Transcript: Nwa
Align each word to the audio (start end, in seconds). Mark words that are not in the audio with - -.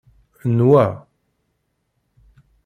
Nwa 0.55 0.85